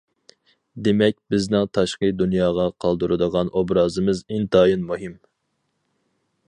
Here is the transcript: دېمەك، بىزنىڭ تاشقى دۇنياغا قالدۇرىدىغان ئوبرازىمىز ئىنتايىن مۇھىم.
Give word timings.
دېمەك، 0.85 1.17
بىزنىڭ 1.33 1.67
تاشقى 1.79 2.09
دۇنياغا 2.21 2.65
قالدۇرىدىغان 2.85 3.53
ئوبرازىمىز 3.61 4.27
ئىنتايىن 4.37 4.91
مۇھىم. 4.93 5.17